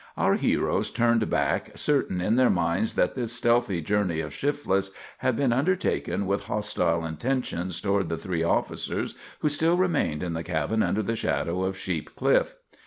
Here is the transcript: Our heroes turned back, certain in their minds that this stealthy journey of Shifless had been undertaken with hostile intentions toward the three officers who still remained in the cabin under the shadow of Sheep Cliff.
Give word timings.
Our 0.17 0.33
heroes 0.33 0.89
turned 0.89 1.29
back, 1.29 1.73
certain 1.77 2.21
in 2.21 2.35
their 2.35 2.49
minds 2.49 2.95
that 2.95 3.13
this 3.13 3.33
stealthy 3.33 3.81
journey 3.81 4.19
of 4.19 4.33
Shifless 4.33 4.89
had 5.19 5.35
been 5.35 5.53
undertaken 5.53 6.25
with 6.25 6.45
hostile 6.45 7.05
intentions 7.05 7.79
toward 7.79 8.09
the 8.09 8.17
three 8.17 8.41
officers 8.41 9.13
who 9.41 9.49
still 9.49 9.77
remained 9.77 10.23
in 10.23 10.33
the 10.33 10.41
cabin 10.43 10.81
under 10.81 11.03
the 11.03 11.15
shadow 11.15 11.61
of 11.61 11.77
Sheep 11.77 12.15
Cliff. 12.15 12.55